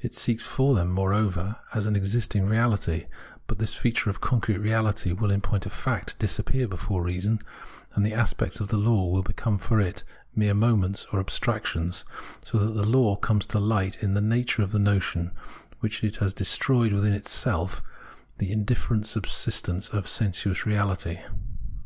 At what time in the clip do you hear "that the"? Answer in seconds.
12.56-12.86